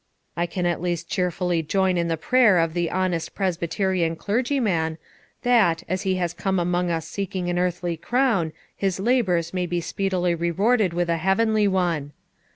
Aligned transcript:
I 0.35 0.47
can 0.47 0.65
at 0.65 0.81
least 0.81 1.09
cheerfully 1.11 1.61
join 1.61 1.95
in 1.95 2.07
the 2.07 2.17
prayer 2.17 2.57
of 2.57 2.73
the 2.73 2.89
honest 2.89 3.35
Presbyterian 3.35 4.15
clergyman, 4.15 4.97
that, 5.43 5.83
as 5.87 6.01
he 6.01 6.15
has 6.15 6.33
come 6.33 6.57
among 6.57 6.89
us 6.89 7.07
seeking 7.07 7.51
an 7.51 7.59
earthly 7.59 7.97
crown, 7.97 8.51
his 8.75 8.99
labours 8.99 9.53
may 9.53 9.67
be 9.67 9.79
speedily 9.79 10.33
rewarded 10.33 10.91
with 10.91 11.07
a 11.07 11.17
heavenly 11.17 11.67
one. 11.67 12.13